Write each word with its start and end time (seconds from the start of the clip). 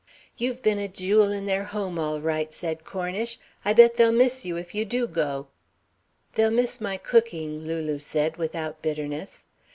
"You've 0.35 0.63
been 0.63 0.79
a 0.79 0.87
jewel 0.87 1.29
in 1.31 1.45
their 1.45 1.63
home 1.63 1.99
all 1.99 2.21
right," 2.21 2.51
said 2.51 2.83
Cornish. 2.83 3.37
"I 3.63 3.73
bet 3.73 3.97
they'll 3.97 4.11
miss 4.11 4.43
you 4.43 4.57
if 4.57 4.73
you 4.73 4.83
do 4.83 5.05
go." 5.05 5.49
"They'll 6.33 6.49
miss 6.49 6.81
my 6.81 6.97
cooking," 6.97 7.63
Lulu 7.67 7.99
said 7.99 8.37
without 8.37 8.81
bitterness. 8.81 9.45